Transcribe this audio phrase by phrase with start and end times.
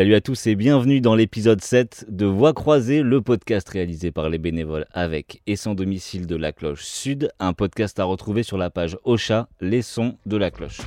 [0.00, 4.30] Salut à tous et bienvenue dans l'épisode 7 de Voix croisée, le podcast réalisé par
[4.30, 8.56] les bénévoles avec et sans domicile de la cloche sud, un podcast à retrouver sur
[8.56, 10.80] la page Ocha, les sons de la cloche.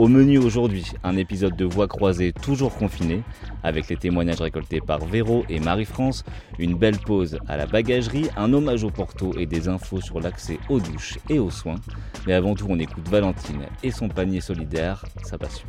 [0.00, 3.20] Au menu aujourd'hui, un épisode de Voix croisée toujours confiné,
[3.62, 6.24] avec les témoignages récoltés par Véro et Marie-France,
[6.58, 10.56] une belle pause à la bagagerie, un hommage au Porto et des infos sur l'accès
[10.70, 11.80] aux douches et aux soins.
[12.26, 15.68] Mais avant tout, on écoute Valentine et son panier solidaire, sa passion.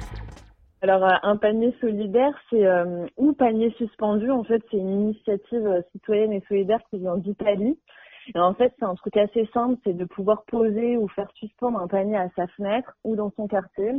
[0.81, 4.31] Alors euh, un panier solidaire, c'est euh, ou panier suspendu.
[4.31, 7.77] En fait, c'est une initiative euh, citoyenne et solidaire qui vient d'Italie.
[8.33, 11.79] Et en fait, c'est un truc assez simple, c'est de pouvoir poser ou faire suspendre
[11.81, 13.91] un panier à sa fenêtre ou dans son quartier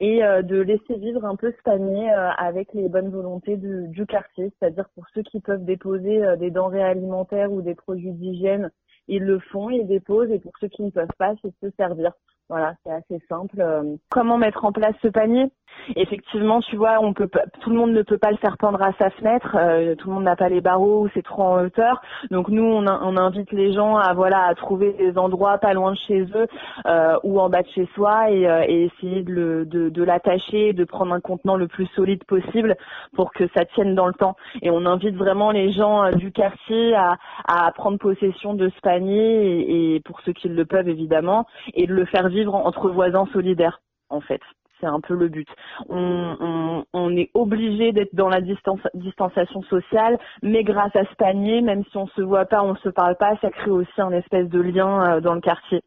[0.00, 3.86] et euh, de laisser vivre un peu ce panier euh, avec les bonnes volontés du,
[3.88, 8.12] du quartier, c'est-à-dire pour ceux qui peuvent déposer euh, des denrées alimentaires ou des produits
[8.12, 8.70] d'hygiène,
[9.08, 12.12] ils le font, ils déposent, et pour ceux qui ne peuvent pas, c'est se servir.
[12.50, 13.62] Voilà, c'est assez simple.
[14.10, 15.52] Comment mettre en place ce panier?
[15.96, 18.82] Effectivement, tu vois, on peut pas, tout le monde ne peut pas le faire pendre
[18.82, 19.56] à sa fenêtre.
[19.58, 22.02] Euh, tout le monde n'a pas les barreaux ou c'est trop en hauteur.
[22.30, 25.92] Donc nous, on, on, invite les gens à voilà à trouver des endroits pas loin
[25.92, 26.46] de chez eux
[26.86, 30.02] euh, ou en bas de chez soi et, euh, et essayer de, le, de, de
[30.02, 32.76] l'attacher, de prendre un contenant le plus solide possible
[33.14, 34.36] pour que ça tienne dans le temps.
[34.62, 38.80] Et on invite vraiment les gens euh, du quartier à, à prendre possession de ce
[38.80, 43.26] panier et pour ceux qui le peuvent évidemment et de le faire vivre entre voisins
[43.32, 44.40] solidaires en fait
[44.80, 45.48] c'est un peu le but.
[45.88, 51.96] On, est obligé d'être dans la distanciation sociale, mais grâce à ce panier, même si
[51.96, 55.16] on se voit pas, on se parle pas, ça crée aussi un espèce de lien
[55.16, 55.82] euh, dans le quartier.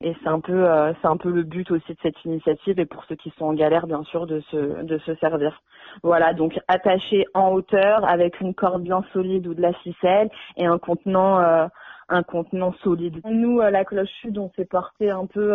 [0.00, 2.86] Et c'est un peu, euh, c'est un peu le but aussi de cette initiative et
[2.86, 5.60] pour ceux qui sont en galère, bien sûr, de se, de se servir.
[6.02, 10.66] Voilà, donc attaché en hauteur avec une corde bien solide ou de la ficelle et
[10.66, 11.40] un contenant.
[11.40, 11.66] Euh,
[12.08, 13.20] un contenant solide.
[13.24, 15.54] Nous, à la cloche sud, on s'est porté un peu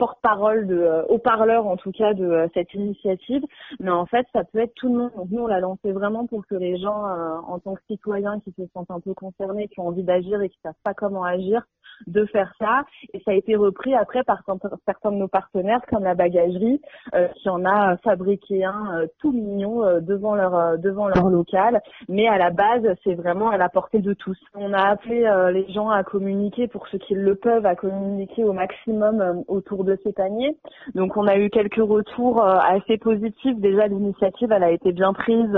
[0.00, 3.42] porte-parole de euh, haut-parleur en tout cas de euh, cette initiative
[3.80, 6.26] mais en fait ça peut être tout le monde donc nous on l'a lancé vraiment
[6.26, 9.68] pour que les gens euh, en tant que citoyens qui se sentent un peu concernés
[9.68, 11.62] qui ont envie d'agir et qui savent pas comment agir
[12.06, 12.82] de faire ça.
[13.14, 14.42] Et ça a été repris après par
[14.86, 16.80] certains de nos partenaires, comme la bagagerie,
[17.14, 21.80] euh, qui en a fabriqué un euh, tout mignon euh, devant leur devant leur local.
[22.08, 24.38] Mais à la base, c'est vraiment à la portée de tous.
[24.54, 25.20] On a appelé
[25.52, 29.98] les gens à communiquer pour ceux qui le peuvent, à communiquer au maximum autour de
[30.02, 30.56] ces paniers.
[30.94, 33.56] Donc on a eu quelques retours assez positifs.
[33.58, 35.56] Déjà l'initiative, elle a été bien prise.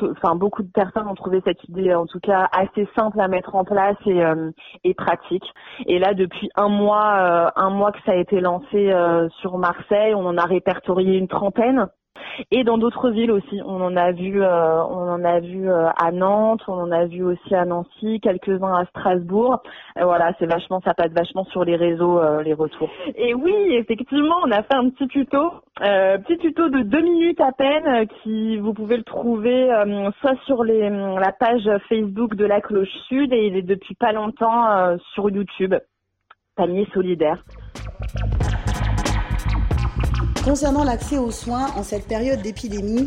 [0.00, 3.54] Enfin beaucoup de personnes ont trouvé cette idée, en tout cas assez simple à mettre
[3.54, 4.22] en place et,
[4.84, 5.44] et pratique.
[5.86, 9.58] Et là, depuis un mois, euh, un mois que ça a été lancé euh, sur
[9.58, 11.88] Marseille, on en a répertorié une trentaine.
[12.50, 16.12] Et dans d'autres villes aussi, on en a vu, euh, on en a vu à
[16.12, 19.62] Nantes, on en a vu aussi à Nancy, quelques-uns à Strasbourg.
[19.96, 22.90] voilà, c'est vachement, ça passe vachement sur les réseaux, les retours.
[23.16, 27.52] Et oui, effectivement, on a fait un petit tuto, petit tuto de deux minutes à
[27.52, 29.68] peine, qui vous pouvez le trouver
[30.20, 34.12] soit sur les, la page Facebook de la Cloche Sud et il est depuis pas
[34.12, 35.74] longtemps sur YouTube.
[36.56, 37.42] Panier solidaire.
[40.44, 43.06] Concernant l'accès aux soins en cette période d'épidémie,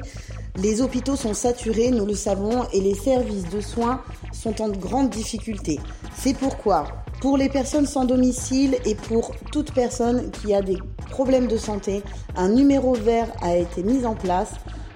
[0.56, 4.02] les hôpitaux sont saturés, nous le savons, et les services de soins
[4.32, 5.80] sont en grande difficulté.
[6.16, 6.86] C'est pourquoi,
[7.22, 10.78] pour les personnes sans domicile et pour toute personne qui a des
[11.10, 12.04] problèmes de santé,
[12.36, 14.52] un numéro vert a été mis en place,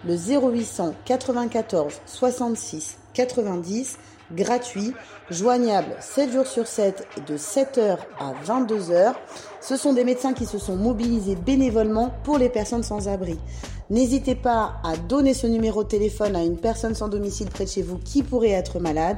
[0.06, 3.98] le 0800 94 66 90
[4.33, 4.93] gratuit,
[5.29, 9.13] joignable 7 jours sur 7 de 7h à 22h.
[9.61, 13.39] Ce sont des médecins qui se sont mobilisés bénévolement pour les personnes sans abri.
[13.89, 17.69] N'hésitez pas à donner ce numéro de téléphone à une personne sans domicile près de
[17.69, 19.18] chez vous qui pourrait être malade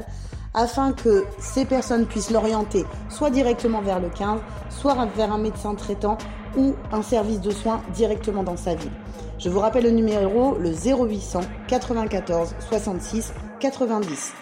[0.53, 4.39] afin que ces personnes puissent l'orienter soit directement vers le 15,
[4.69, 6.17] soit vers un médecin traitant
[6.57, 8.91] ou un service de soins directement dans sa ville.
[9.37, 14.33] Je vous rappelle le numéro, le 0800 94 66 90.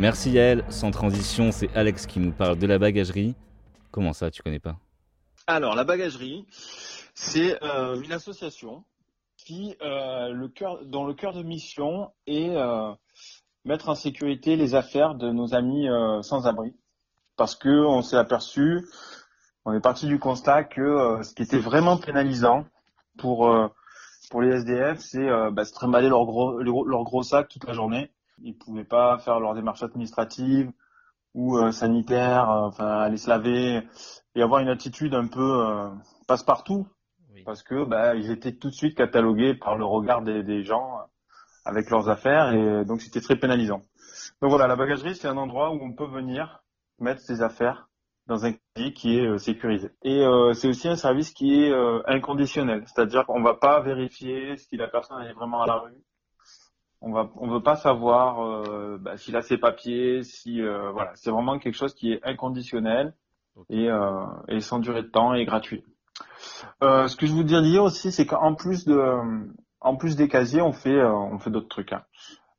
[0.00, 0.64] Merci Yael.
[0.70, 3.34] Sans transition, c'est Alex qui nous parle de la bagagerie.
[3.90, 4.76] Comment ça, tu connais pas?
[5.46, 6.46] Alors, la bagagerie,
[7.12, 8.82] c'est euh, une association
[9.36, 10.50] qui, euh, le
[10.86, 12.92] dont le cœur de mission est euh,
[13.66, 15.86] mettre en sécurité les affaires de nos amis
[16.22, 16.74] sans abri.
[17.36, 18.86] Parce que on s'est aperçu,
[19.66, 22.64] on est parti du constat que ce qui était vraiment pénalisant
[23.18, 23.54] pour
[24.30, 28.10] pour les SDF, c'est bah, se trimballer leur gros leur gros sac toute la journée
[28.42, 30.72] ils pouvaient pas faire leurs démarches administratives
[31.34, 33.82] ou euh, sanitaires, euh, enfin aller se laver
[34.34, 35.88] et avoir une attitude un peu euh,
[36.26, 36.86] passe-partout
[37.44, 40.98] parce que bah, ils étaient tout de suite catalogués par le regard des, des gens
[41.64, 43.82] avec leurs affaires et donc c'était très pénalisant.
[44.42, 46.62] Donc voilà, la bagagerie c'est un endroit où on peut venir
[46.98, 47.88] mettre ses affaires
[48.26, 49.90] dans un casier qui est sécurisé.
[50.02, 50.22] Et
[50.52, 51.72] c'est aussi un service qui est
[52.06, 56.04] inconditionnel, c'est-à-dire qu'on va pas vérifier si la personne est vraiment à la rue.
[57.02, 61.58] On va, on veut pas savoir bah, s'il a ses papiers, si voilà, c'est vraiment
[61.58, 63.14] quelque chose qui est inconditionnel
[63.70, 63.88] et,
[64.48, 65.82] et sans durée de temps et gratuit.
[66.82, 69.00] Euh, ce que je voudrais dire aussi, c'est qu'en plus de,
[69.80, 71.92] en plus des casiers, on fait, euh, on fait d'autres trucs.
[71.92, 72.02] Hein.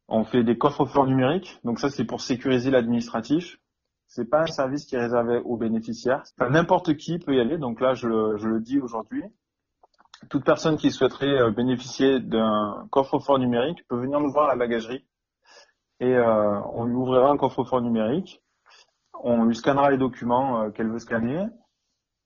[0.08, 1.60] On fait des coffres forts numériques.
[1.64, 3.60] Donc ça, c'est pour sécuriser l'administratif.
[4.08, 6.24] C'est pas un service qui est réservé aux bénéficiaires.
[6.50, 7.58] N'importe qui peut y aller.
[7.58, 9.24] Donc là, je le, je le dis aujourd'hui.
[10.29, 14.56] Toute personne qui souhaiterait euh, bénéficier d'un coffre-fort numérique peut venir nous voir à la
[14.56, 15.06] bagagerie
[16.00, 18.41] et euh, on lui ouvrira un coffre-fort numérique.
[19.23, 21.45] On lui scannera les documents qu'elle veut scanner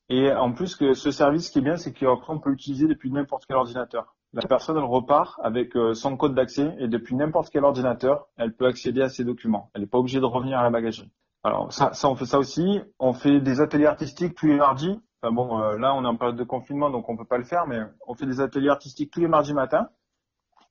[0.10, 3.12] et en plus, que ce service, ce qui est bien, c'est qu'on peut l'utiliser depuis
[3.12, 4.16] n'importe quel ordinateur.
[4.34, 8.54] La personne, elle repart avec euh, son code d'accès et depuis n'importe quel ordinateur, elle
[8.54, 9.72] peut accéder à ses documents.
[9.74, 11.10] Elle n'est pas obligée de revenir à la bagagerie.
[11.44, 12.82] Alors ça, ça, on fait ça aussi.
[13.00, 15.00] On fait des ateliers artistiques tous les mardis.
[15.32, 17.68] Bon, euh, là, on est en période de confinement, donc on peut pas le faire,
[17.68, 19.90] mais on fait des ateliers artistiques tous les mardis matin.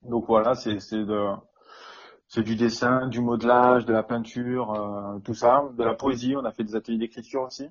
[0.02, 0.78] Donc voilà, c'est
[2.42, 6.36] du dessin, du modelage, de la peinture, euh, tout ça, de la poésie.
[6.36, 7.68] On a fait des ateliers d'écriture aussi.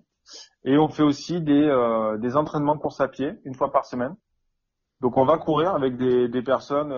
[0.63, 4.15] Et on fait aussi des, euh, entraînements de course à pied une fois par semaine.
[5.01, 6.93] Donc on va courir avec des, personnes,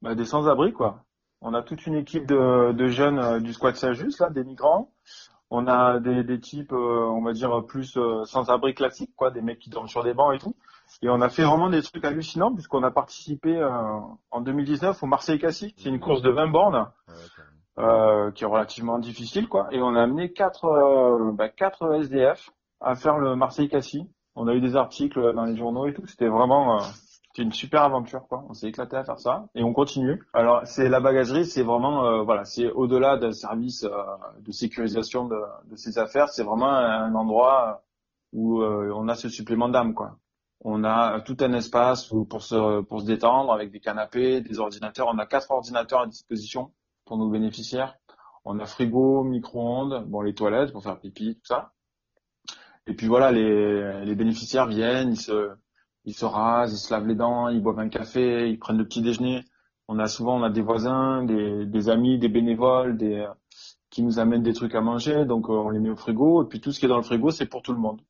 [0.00, 1.04] bah, des sans-abri quoi.
[1.42, 4.90] On a toute une équipe de, jeunes du squat Saint-Just là, des migrants.
[5.50, 9.70] On a des, des types, on va dire plus sans-abri classiques quoi, des mecs qui
[9.70, 10.54] dorment sur des bancs et tout.
[11.02, 13.60] Et on a fait vraiment des trucs hallucinants puisqu'on a participé
[14.30, 15.74] en 2019 au Marseille-Cassis.
[15.76, 16.86] C'est une course de 20 bornes.
[17.80, 19.68] Euh, qui est relativement difficile, quoi.
[19.70, 22.50] Et on a amené quatre, euh, bah, quatre SDF
[22.80, 24.04] à faire le Marseille-Cassis.
[24.34, 26.06] On a eu des articles dans les journaux et tout.
[26.06, 26.84] C'était vraiment, euh,
[27.40, 28.44] c'était une super aventure, quoi.
[28.50, 30.22] On s'est éclaté à faire ça et on continue.
[30.34, 33.86] Alors, c'est la bagagerie, c'est vraiment, voilà, c'est au-delà d'un service
[34.40, 35.40] de sécurisation de,
[35.70, 36.28] de ces affaires.
[36.28, 37.82] C'est vraiment un endroit
[38.34, 40.18] où on a ce supplément d'âme, quoi.
[40.62, 45.08] On a tout un espace pour se, détendre avec des canapés, des ordinateurs.
[45.08, 46.72] On a quatre ordinateurs à disposition
[47.06, 47.96] pour nos bénéficiaires.
[48.44, 51.72] On a frigo, micro-ondes, bon les toilettes pour faire pipi, tout ça.
[52.86, 55.52] Et puis voilà, les bénéficiaires viennent, ils se,
[56.10, 58.84] ils se rasent, ils se lavent les dents, ils boivent un café, ils prennent le
[58.86, 59.44] petit déjeuner.
[59.88, 63.26] On a souvent, des voisins, des, amis, des bénévoles, des
[63.90, 66.44] qui nous amènent des trucs à manger, donc euh, on les met au frigo.
[66.44, 68.00] Et puis tout ce qui est dans le frigo, c'est pour tout le monde.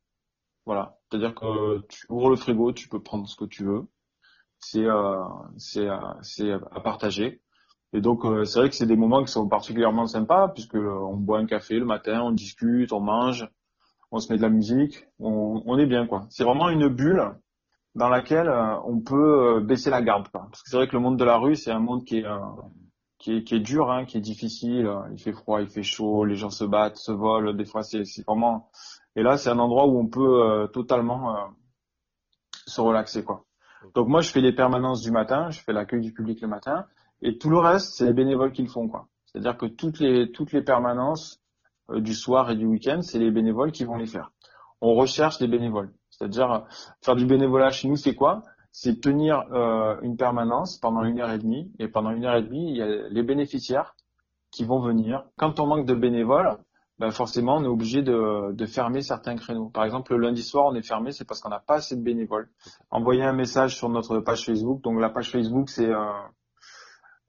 [0.67, 3.87] Voilà, c'est-à-dire que tu ouvres le frigo, tu peux prendre ce que tu veux.
[4.59, 5.25] C'est euh,
[5.77, 7.41] euh, à partager.
[7.93, 10.99] Et donc euh, c'est vrai que c'est des moments qui sont particulièrement sympas puisque euh,
[11.11, 13.49] on boit un café le matin, on discute, on mange,
[14.13, 16.27] on se met de la musique, on, on est bien quoi.
[16.31, 17.35] C'est vraiment une bulle
[17.95, 20.47] dans laquelle euh, on peut baisser la garde quoi.
[20.51, 22.27] Parce que c'est vrai que le monde de la rue c'est un monde qui est
[23.19, 24.91] qui est, qui est dur, hein, qui est difficile.
[25.13, 27.53] Il fait froid, il fait chaud, les gens se battent, se volent.
[27.53, 28.71] Des fois c'est vraiment
[29.17, 31.37] et là c'est un endroit où on peut totalement
[32.67, 33.45] se relaxer quoi.
[33.95, 36.87] Donc moi je fais les permanences du matin, je fais l'accueil du public le matin
[37.23, 39.09] et tout le reste, c'est les bénévoles qui le font, quoi.
[39.27, 41.41] C'est-à-dire que toutes les toutes les permanences
[41.91, 44.33] euh, du soir et du week-end, c'est les bénévoles qui vont les faire.
[44.81, 45.93] On recherche des bénévoles.
[46.21, 46.59] C'est-à-dire euh,
[47.03, 48.43] faire du bénévolat chez nous, c'est quoi?
[48.73, 51.73] C'est tenir euh, une permanence pendant une heure et demie.
[51.79, 53.97] Et pendant une heure et demie, il y a les bénéficiaires
[54.51, 55.25] qui vont venir.
[55.39, 56.59] Quand on manque de bénévoles,
[56.99, 59.71] ben forcément, on est obligé de, fermer certains créneaux.
[59.71, 62.03] Par exemple, le lundi soir, on est fermé, c'est parce qu'on n'a pas assez de
[62.03, 62.51] bénévoles.
[62.91, 64.83] Envoyez un message sur notre page Facebook.
[64.83, 65.89] Donc la page Facebook, c'est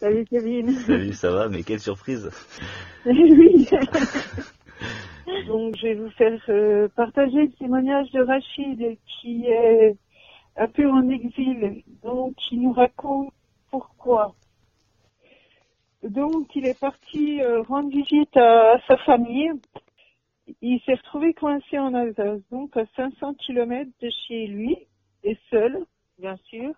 [0.00, 0.70] Salut Kevin.
[0.86, 2.30] Salut, ça va, mais quelle surprise.
[3.06, 3.68] oui.
[5.46, 9.94] Donc je vais vous faire euh, partager le témoignage de Rachid qui est
[10.56, 11.82] un peu en exil.
[12.02, 13.30] Donc il nous raconte
[13.70, 14.34] pourquoi.
[16.02, 19.52] Donc il est parti euh, rendre visite à, sa famille.
[20.62, 24.76] Il s'est retrouvé coincé en Alsace, donc à 500 km de chez lui,
[25.22, 25.84] et seul,
[26.18, 26.72] bien sûr.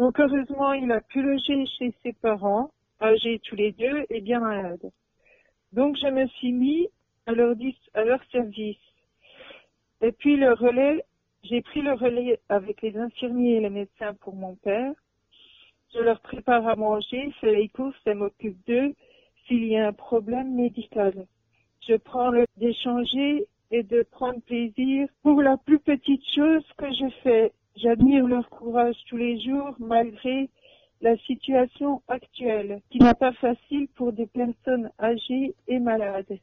[0.00, 2.70] Donc heureusement, il a pu loger chez ses parents,
[3.02, 4.90] âgés tous les deux et bien malades.
[5.74, 6.88] Donc je me suis mis
[7.26, 7.54] à leur,
[7.92, 8.78] à leur service.
[10.00, 11.04] Et puis le relais,
[11.42, 14.94] j'ai pris le relais avec les infirmiers et les médecins pour mon père.
[15.92, 18.94] Je leur prépare à manger, fais les courses et m'occupe d'eux
[19.46, 21.26] s'il y a un problème médical.
[21.86, 27.10] Je prends le d'échanger et de prendre plaisir pour la plus petite chose que je
[27.22, 27.52] fais.
[27.76, 30.50] J'admire leur courage tous les jours malgré
[31.00, 36.38] la situation actuelle, qui n'est pas facile pour des personnes âgées et malades.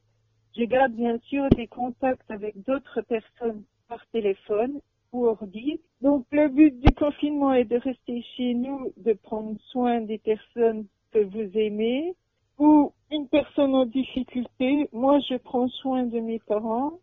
[0.58, 4.80] Je garde bien sûr des contacts avec d'autres personnes par téléphone
[5.12, 5.80] ou ordi.
[6.02, 10.86] Donc le but du confinement est de rester chez nous, de prendre soin des personnes
[11.12, 12.16] que vous aimez
[12.58, 14.90] ou une personne en difficulté.
[14.92, 16.94] Moi, je prends soin de mes parents,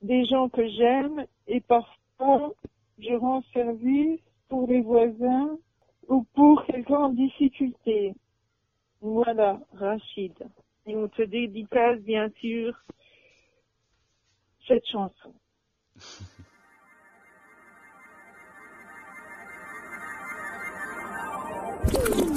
[0.00, 2.54] des gens que j'aime et parfois
[2.98, 5.58] je rends service pour les voisins
[6.08, 8.14] ou pour quelqu'un en difficulté.
[9.00, 10.34] Voilà, Rachid.
[10.86, 12.74] Et on te dédicace, bien sûr,
[14.66, 15.34] cette chanson.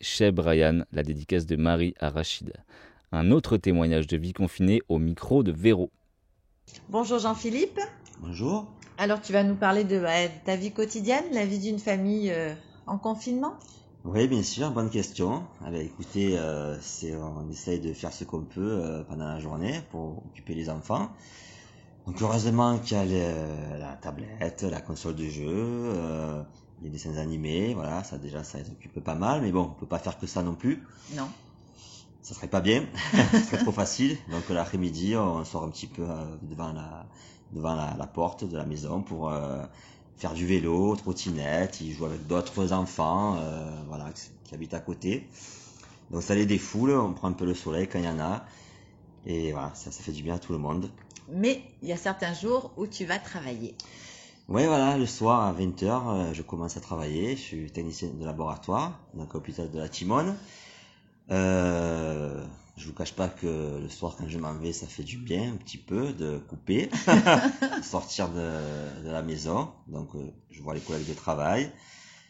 [0.00, 2.52] Cheb Ryan, la dédicace de Marie à Rachid.
[3.12, 5.90] Un autre témoignage de vie confinée au micro de Véro.
[6.88, 7.78] Bonjour Jean-Philippe.
[8.20, 8.66] Bonjour.
[8.98, 10.02] Alors tu vas nous parler de,
[10.44, 12.54] ta vie quotidienne, la vie d'une famille euh,
[12.86, 13.54] en confinement?
[14.04, 15.44] Oui, bien sûr, bonne question.
[15.64, 16.76] Allez, écoutez, euh,
[17.36, 21.10] on essaye de faire ce qu'on peut euh, pendant la journée pour occuper les enfants.
[22.06, 25.92] Donc heureusement qu'il y a la tablette, la console de jeu,
[26.82, 29.86] les dessins animés, voilà, ça déjà ça les occupe pas mal, mais bon, on peut
[29.86, 30.82] pas faire que ça non plus.
[31.14, 31.28] Non.
[32.22, 32.84] Ça serait pas bien,
[33.32, 34.18] ce serait trop facile.
[34.30, 36.04] Donc l'après-midi, on sort un petit peu
[36.42, 37.06] devant la
[37.52, 39.62] devant la, porte de la maison pour euh,
[40.16, 41.80] faire du vélo, trottinette.
[41.80, 44.06] Il joue avec d'autres enfants, euh, voilà,
[44.44, 45.28] qui habitent à côté.
[46.10, 48.44] Donc ça les défoule, on prend un peu le soleil quand il y en a.
[49.26, 50.90] Et voilà, ça, ça fait du bien à tout le monde.
[51.28, 53.74] Mais il y a certains jours où tu vas travailler.
[54.48, 57.36] Oui, voilà, le soir à 20h, euh, je commence à travailler.
[57.36, 60.36] Je suis technicien de laboratoire, donc à l'hôpital de la Timone.
[61.30, 65.16] Euh, je vous cache pas que le soir quand je m'en vais, ça fait du
[65.16, 66.90] bien un petit peu de couper,
[67.82, 69.70] sortir de, de, la maison.
[69.88, 71.72] Donc euh, je vois les collègues de travail.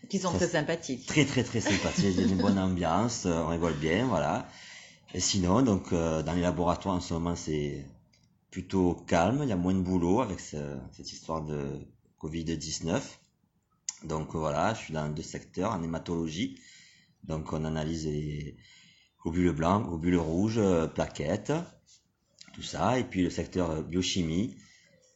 [0.08, 1.06] Qui sont très, sympathiques.
[1.06, 2.14] Très très très sympathiques.
[2.16, 4.49] Il y a une bonne ambiance, euh, on rigole bien, voilà.
[5.14, 7.85] Et sinon, donc euh, dans les laboratoires en ce moment, c'est
[8.52, 9.40] plutôt calme.
[9.42, 11.80] Il y a moins de boulot avec cette histoire de
[12.20, 13.00] Covid-19.
[14.04, 16.61] Donc voilà, je suis dans deux secteurs en hématologie.
[17.25, 18.56] Donc on analyse les
[19.23, 21.52] globules blancs, globules rouges, euh, plaquettes,
[22.54, 22.99] tout ça.
[22.99, 24.57] Et puis le secteur euh, biochimie.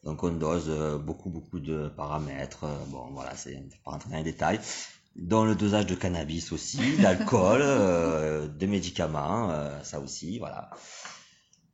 [0.03, 2.65] Donc on dose euh, beaucoup beaucoup de paramètres.
[2.87, 4.59] Bon voilà, c'est pas rentrer dans les détails.
[5.15, 10.69] Dans le dosage de cannabis aussi, d'alcool, euh, de médicaments, ça aussi, voilà.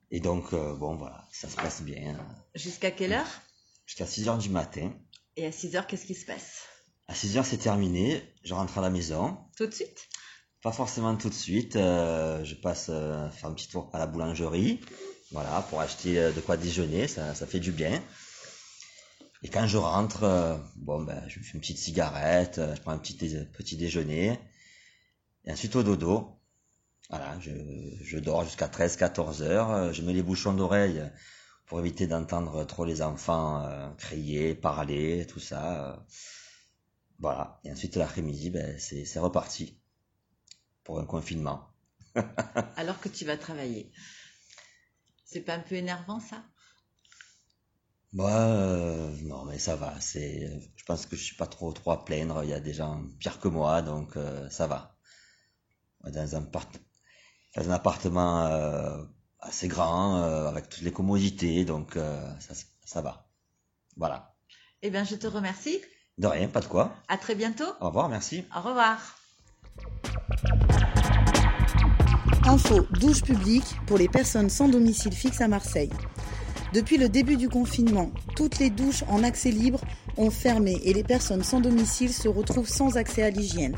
[0.10, 2.18] Et donc bon voilà, ça se passe bien.
[2.56, 3.42] Jusqu'à quelle heure?
[3.86, 4.92] Jusqu'à 6 heures du matin.
[5.38, 6.64] Et à 6 heures, qu'est-ce qui se passe?
[7.08, 8.24] À 6 heures, c'est terminé.
[8.44, 9.38] Je rentre à la maison.
[9.56, 10.10] Tout de suite?
[10.64, 11.76] Pas forcément tout de suite.
[11.76, 14.82] Euh, je passe euh, faire un petit tour à la boulangerie,
[15.32, 17.08] voilà, pour acheter euh, de quoi déjeuner.
[17.08, 18.02] Ça, ça fait du bien.
[19.44, 22.98] Et quand je rentre, bon ben, je me fais une petite cigarette, je prends un
[22.98, 24.40] petit petit déjeuner,
[25.46, 26.42] et ensuite au dodo.
[27.12, 27.52] Voilà, je,
[28.02, 29.94] je dors jusqu'à 13-14 heures.
[29.94, 31.04] Je mets les bouchons d'oreille
[31.68, 36.06] pour éviter d'entendre trop les enfants crier, parler, tout ça.
[37.20, 37.60] voilà.
[37.64, 39.80] Et ensuite l'après-midi, ben, c'est reparti
[40.84, 41.68] pour un confinement.
[42.78, 43.92] Alors que tu vas travailler.
[45.26, 46.44] C'est pas un peu énervant ça?
[48.14, 50.00] Bah euh, non mais ça va.
[50.00, 52.44] C'est, je pense que je suis pas trop trop à plaindre.
[52.44, 54.98] Il y a des gens pires que moi donc euh, ça va.
[56.04, 59.04] Dans un, dans un appartement euh,
[59.40, 61.98] assez grand avec toutes les commodités donc
[62.40, 62.54] ça,
[62.86, 63.30] ça va.
[63.96, 64.36] Voilà.
[64.82, 65.80] Eh bien je te remercie.
[66.18, 66.96] De rien, pas de quoi.
[67.08, 67.68] À très bientôt.
[67.80, 68.44] Au revoir, merci.
[68.56, 68.98] Au revoir.
[72.46, 75.92] Info douche publique pour les personnes sans domicile fixe à Marseille.
[76.74, 79.82] Depuis le début du confinement, toutes les douches en accès libre
[80.18, 83.76] ont fermé et les personnes sans domicile se retrouvent sans accès à l'hygiène.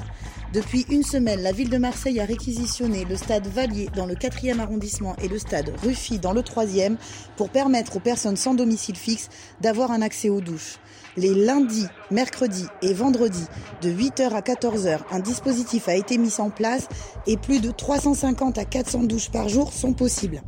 [0.54, 4.60] Depuis une semaine, la ville de Marseille a réquisitionné le stade Valier dans le 4e
[4.60, 6.96] arrondissement et le stade Ruffy dans le 3e
[7.38, 9.30] pour permettre aux personnes sans domicile fixe
[9.62, 10.80] d'avoir un accès aux douches
[11.18, 13.46] les lundis, mercredis et vendredis
[13.82, 16.88] de 8h à 14h, un dispositif a été mis en place
[17.28, 20.42] et plus de 350 à 400 douches par jour sont possibles.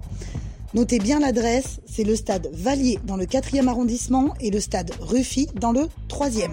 [0.73, 5.47] Notez bien l'adresse, c'est le stade Valier dans le 4e arrondissement et le stade Ruffy
[5.59, 6.51] dans le 3e.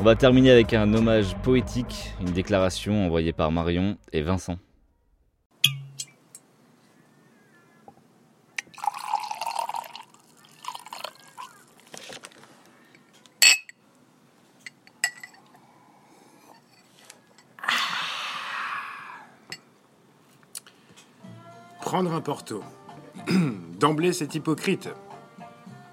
[0.00, 4.58] On va terminer avec un hommage poétique, une déclaration envoyée par Marion et Vincent.
[21.80, 22.64] Prendre un porto.
[23.78, 24.88] D'emblée, c'est hypocrite.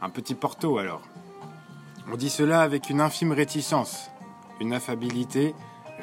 [0.02, 1.11] Un petit porto, alors.
[2.10, 4.10] On dit cela avec une infime réticence,
[4.60, 5.54] une affabilité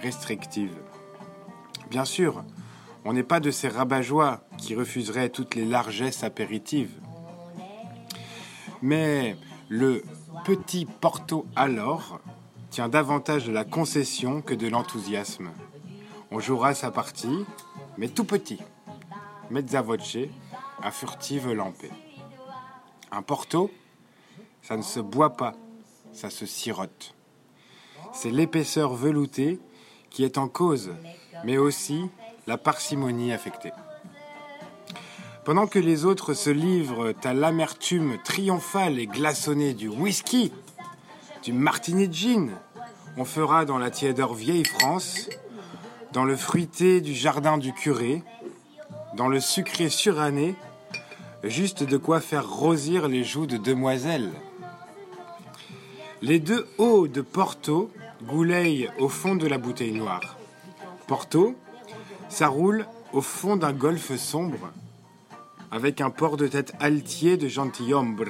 [0.03, 0.77] restrictive.
[1.91, 2.45] Bien sûr,
[3.05, 4.03] on n'est pas de ces rabat
[4.59, 6.95] qui refuseraient toutes les largesses apéritives.
[8.83, 9.37] Mais
[9.69, 10.03] le
[10.45, 12.21] petit porto alors
[12.71, 15.51] tient davantage de la concession que de l'enthousiasme.
[16.31, 17.45] On jouera sa partie,
[17.97, 18.59] mais tout petit
[19.51, 20.19] mezza voce,
[20.83, 21.91] à furtive lampée.
[23.11, 23.71] Un porto,
[24.63, 25.55] ça ne se boit pas,
[26.19, 27.15] ça se sirote.
[28.13, 29.61] C'est l'épaisseur veloutée
[30.11, 30.91] qui est en cause,
[31.45, 32.07] mais aussi
[32.49, 33.71] la parcimonie affectée.
[35.45, 40.53] Pendant que les autres se livrent à l'amertume triomphale et glaçonnée du whisky,
[41.45, 42.51] du martini gin
[43.17, 45.29] on fera dans la tièdeur vieille France,
[46.13, 48.25] dans le fruité du jardin du curé,
[49.15, 50.57] dans le sucré suranné,
[51.45, 54.33] juste de quoi faire rosir les joues de demoiselles.
[56.21, 57.93] Les deux hauts de Porto
[58.25, 60.37] gouleillent au fond de la bouteille noire.
[61.07, 61.55] Porto,
[62.29, 64.73] ça roule au fond d'un golfe sombre,
[65.71, 68.25] avec un port de tête altier de gentilhombre,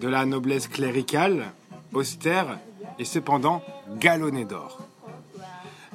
[0.00, 1.52] de la noblesse cléricale,
[1.92, 2.60] austère
[2.98, 3.62] et cependant
[3.98, 4.78] galonné d'or.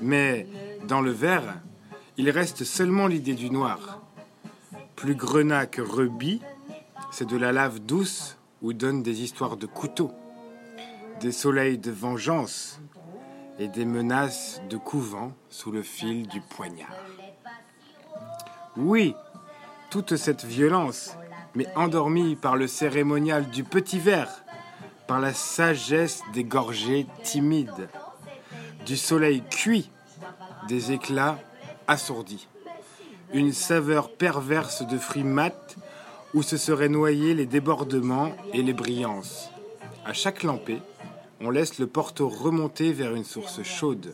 [0.01, 0.47] Mais
[0.85, 1.61] dans le verre,
[2.17, 4.01] il reste seulement l'idée du noir.
[4.97, 6.41] Plus grenat que rebis,
[7.11, 10.11] c'est de la lave douce où donnent des histoires de couteaux,
[11.19, 12.79] des soleils de vengeance
[13.59, 16.93] et des menaces de couvent sous le fil du poignard.
[18.75, 19.15] Oui,
[19.89, 21.17] toute cette violence,
[21.55, 24.43] mais endormie par le cérémonial du petit verre,
[25.07, 27.89] par la sagesse des gorgées timides,
[28.85, 29.89] du soleil cuit,
[30.67, 31.39] des éclats
[31.87, 32.47] assourdis,
[33.33, 35.75] une saveur perverse de fruits mat
[36.33, 39.49] où se seraient noyés les débordements et les brillances.
[40.05, 40.81] À chaque lampée,
[41.41, 44.13] on laisse le porto remonter vers une source chaude.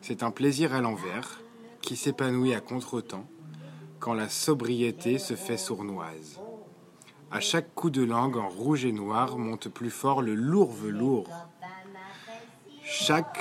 [0.00, 1.40] C'est un plaisir à l'envers
[1.80, 3.26] qui s'épanouit à contretemps
[3.98, 6.40] quand la sobriété se fait sournoise.
[7.30, 11.28] À chaque coup de langue en rouge et noir monte plus fort le lourd velours.
[12.82, 13.38] Chaque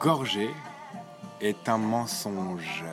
[0.00, 0.50] gorgée
[1.40, 2.84] est un mensonge.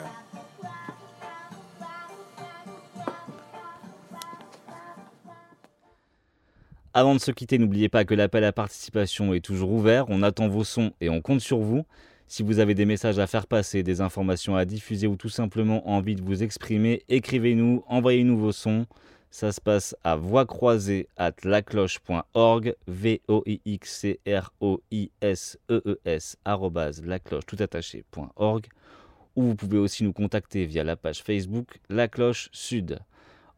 [6.96, 10.04] Avant de se quitter, n'oubliez pas que l'appel à participation est toujours ouvert.
[10.10, 11.84] On attend vos sons et on compte sur vous.
[12.28, 15.90] Si vous avez des messages à faire passer, des informations à diffuser ou tout simplement
[15.90, 18.86] envie de vous exprimer, écrivez-nous, envoyez-nous vos sons.
[19.32, 24.80] Ça se passe à voix croisée at lacloche.org, v o i x c r o
[24.92, 27.56] i s e e s lacloche tout
[29.34, 33.00] ou vous pouvez aussi nous contacter via la page Facebook La Cloche Sud.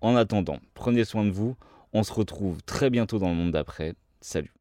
[0.00, 1.54] En attendant, prenez soin de vous.
[1.92, 3.94] On se retrouve très bientôt dans le monde d'après.
[4.20, 4.52] Salut.